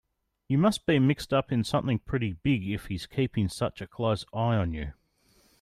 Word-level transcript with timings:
You 0.47 0.57
must 0.57 0.87
be 0.87 0.97
mixed 0.97 1.31
up 1.31 1.51
in 1.51 1.63
something 1.63 1.99
pretty 1.99 2.33
big 2.33 2.67
if 2.67 2.87
he's 2.87 3.05
keeping 3.05 3.47
such 3.47 3.81
a 3.81 3.87
close 3.87 4.25
eye 4.33 4.55
on 4.55 4.73
you. 4.73 4.93